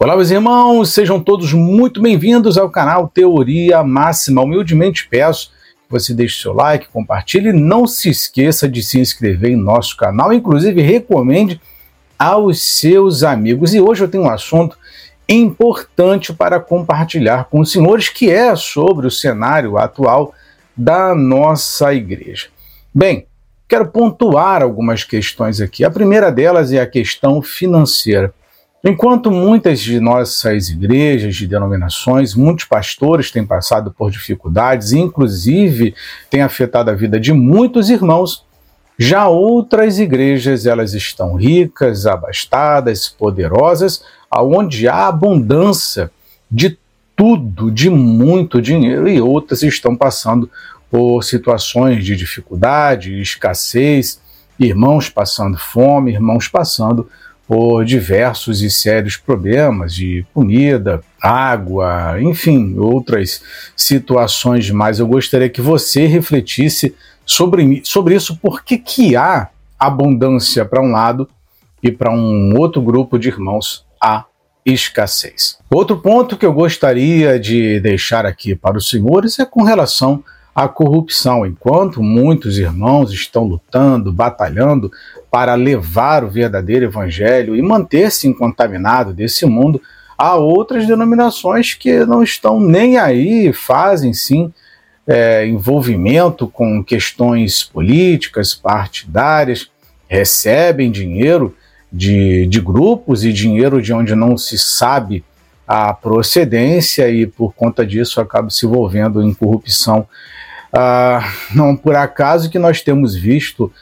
[0.00, 4.42] Olá, meus irmãos, sejam todos muito bem-vindos ao canal Teoria Máxima.
[4.42, 9.50] Humildemente peço que você deixe seu like, compartilhe e não se esqueça de se inscrever
[9.50, 11.60] em nosso canal, inclusive recomende
[12.16, 13.74] aos seus amigos.
[13.74, 14.78] E hoje eu tenho um assunto
[15.28, 20.32] importante para compartilhar com os senhores, que é sobre o cenário atual
[20.76, 22.46] da nossa igreja.
[22.94, 23.26] Bem,
[23.66, 25.84] quero pontuar algumas questões aqui.
[25.84, 28.32] A primeira delas é a questão financeira.
[28.84, 35.94] Enquanto muitas de nossas igrejas, de denominações, muitos pastores têm passado por dificuldades, inclusive
[36.30, 38.44] tem afetado a vida de muitos irmãos,
[38.96, 46.10] já outras igrejas elas estão ricas, abastadas, poderosas, aonde há abundância
[46.50, 46.78] de
[47.16, 50.48] tudo, de muito dinheiro, e outras estão passando
[50.88, 54.20] por situações de dificuldade, escassez,
[54.58, 57.08] irmãos passando fome, irmãos passando
[57.48, 63.42] por diversos e sérios problemas de comida, água, enfim, outras
[63.74, 64.98] situações mais.
[64.98, 71.26] Eu gostaria que você refletisse sobre, sobre isso, por que, há abundância para um lado
[71.82, 74.26] e para um outro grupo de irmãos há
[74.66, 75.56] escassez.
[75.70, 80.22] Outro ponto que eu gostaria de deixar aqui para os senhores é com relação
[80.66, 81.46] corrupção.
[81.46, 84.90] Enquanto muitos irmãos estão lutando, batalhando
[85.30, 89.80] para levar o verdadeiro evangelho e manter-se incontaminado desse mundo,
[90.16, 94.52] há outras denominações que não estão nem aí, fazem sim
[95.06, 99.70] é, envolvimento com questões políticas, partidárias,
[100.08, 101.54] recebem dinheiro
[101.92, 105.24] de, de grupos e dinheiro de onde não se sabe
[105.66, 110.06] a procedência e por conta disso acaba se envolvendo em corrupção
[110.72, 111.20] ah,
[111.54, 113.72] não por acaso que nós temos visto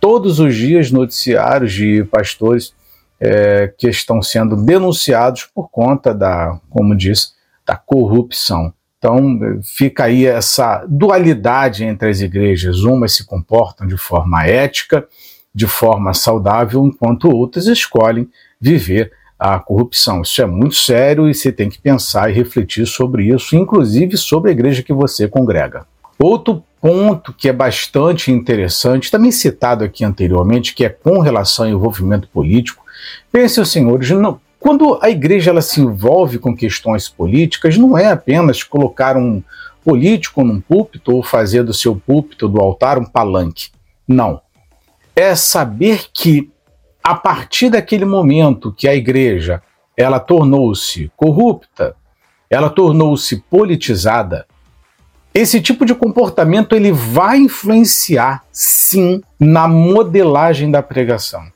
[0.00, 2.74] todos os dias noticiários de pastores
[3.20, 7.34] é, que estão sendo denunciados por conta da, como diz,
[7.64, 8.74] da corrupção.
[8.98, 12.82] Então fica aí essa dualidade entre as igrejas.
[12.82, 15.06] Umas se comportam de forma ética,
[15.54, 18.28] de forma saudável, enquanto outras escolhem
[18.60, 20.22] viver a corrupção.
[20.22, 24.50] Isso é muito sério e você tem que pensar e refletir sobre isso, inclusive sobre
[24.50, 25.84] a igreja que você congrega.
[26.18, 31.70] Outro ponto que é bastante interessante, também citado aqui anteriormente, que é com relação ao
[31.70, 32.84] envolvimento político.
[33.30, 38.62] Pensem, senhores, não, quando a igreja ela se envolve com questões políticas, não é apenas
[38.62, 39.42] colocar um
[39.84, 43.70] político num púlpito ou fazer do seu púlpito, do altar, um palanque.
[44.06, 44.40] Não.
[45.14, 46.50] É saber que
[47.02, 49.60] a partir daquele momento que a igreja
[49.96, 51.96] ela tornou-se corrupta,
[52.48, 54.46] ela tornou-se politizada,
[55.34, 61.50] esse tipo de comportamento ele vai influenciar, sim, na modelagem da pregação.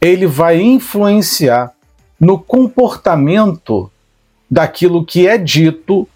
[0.00, 1.72] Ele vai influenciar
[2.18, 3.90] no comportamento
[4.48, 6.08] daquilo que é dito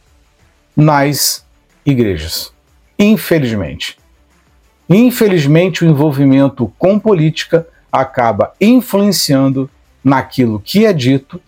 [0.77, 1.45] nas
[1.85, 2.53] igrejas.
[2.99, 3.99] Infelizmente.
[4.89, 9.69] Infelizmente, o envolvimento com política acaba influenciando
[10.05, 11.41] naquilo que é dito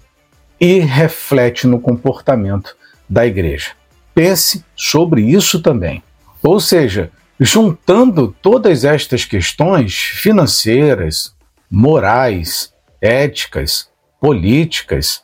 [0.60, 2.76] e reflete no comportamento
[3.08, 3.72] da igreja.
[4.16, 6.02] Pense sobre isso também.
[6.42, 11.34] Ou seja, juntando todas estas questões financeiras,
[11.70, 15.22] morais, éticas, políticas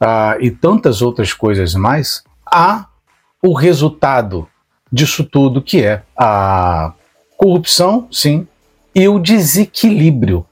[0.00, 2.86] uh, e tantas outras coisas mais, há
[3.42, 4.48] o resultado
[4.90, 6.94] disso tudo que é a
[7.36, 8.48] corrupção, sim,
[8.94, 10.46] e o desequilíbrio.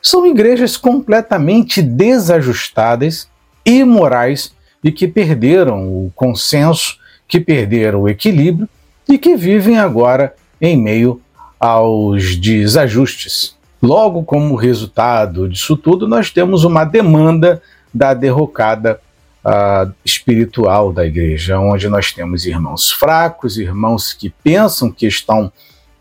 [0.00, 3.28] São igrejas completamente desajustadas,
[3.62, 8.68] imorais e que perderam o consenso que perderam o equilíbrio
[9.08, 11.20] e que vivem agora em meio
[11.58, 13.56] aos desajustes.
[13.82, 19.00] Logo, como resultado disso tudo, nós temos uma demanda da derrocada
[19.44, 25.52] uh, espiritual da igreja, onde nós temos irmãos fracos, irmãos que pensam que estão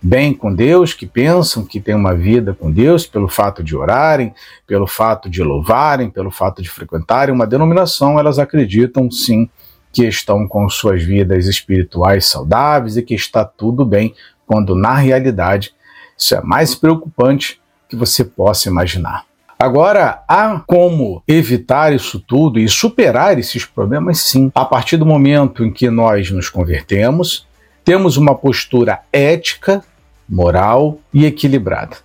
[0.01, 4.33] bem com Deus, que pensam que têm uma vida com Deus pelo fato de orarem,
[4.67, 9.49] pelo fato de louvarem, pelo fato de frequentarem uma denominação, elas acreditam sim
[9.95, 14.13] que estão com suas vidas espirituais saudáveis e que está tudo bem,
[14.45, 15.73] quando na realidade
[16.17, 19.23] isso é mais preocupante que você possa imaginar.
[19.57, 25.63] Agora, há como evitar isso tudo e superar esses problemas, sim, a partir do momento
[25.63, 27.47] em que nós nos convertemos,
[27.85, 29.81] temos uma postura ética,
[30.27, 31.95] moral e equilibrada.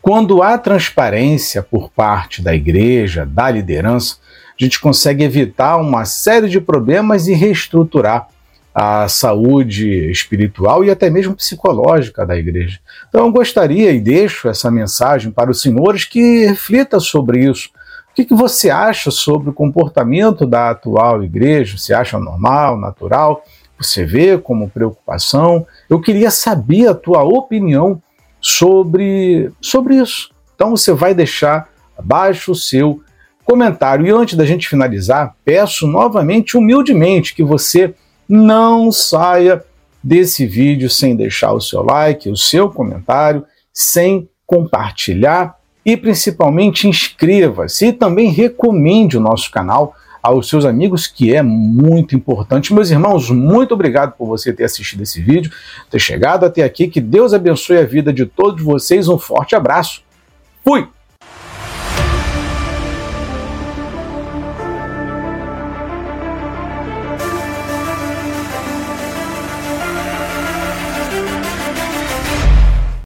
[0.00, 4.18] Quando há transparência por parte da igreja, da liderança,
[4.58, 8.28] a gente consegue evitar uma série de problemas e reestruturar
[8.74, 12.80] a saúde espiritual e até mesmo psicológica da igreja.
[13.08, 17.68] Então eu gostaria e deixo essa mensagem para os senhores que reflita sobre isso.
[18.10, 21.78] O que, que você acha sobre o comportamento da atual igreja?
[21.78, 23.44] Você acha normal, natural?
[23.78, 25.66] Você vê como preocupação?
[25.88, 28.00] Eu queria saber a tua opinião
[28.40, 30.30] sobre, sobre isso.
[30.54, 33.02] Então você vai deixar abaixo o seu
[33.44, 34.06] comentário.
[34.06, 37.94] E antes da gente finalizar, peço novamente, humildemente, que você
[38.28, 39.62] não saia
[40.02, 47.86] desse vídeo sem deixar o seu like, o seu comentário, sem compartilhar e principalmente inscreva-se
[47.86, 52.72] e também recomende o nosso canal aos seus amigos, que é muito importante.
[52.72, 55.52] Meus irmãos, muito obrigado por você ter assistido esse vídeo,
[55.90, 56.88] ter chegado até aqui.
[56.88, 59.06] Que Deus abençoe a vida de todos vocês.
[59.06, 60.02] Um forte abraço.
[60.64, 60.88] Fui!